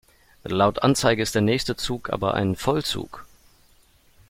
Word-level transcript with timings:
Laut 0.45 0.81
Anzeige 0.81 1.21
ist 1.21 1.35
der 1.35 1.43
nächste 1.43 1.75
Zug 1.75 2.09
aber 2.09 2.33
ein 2.33 2.55
Vollzug. 2.55 3.27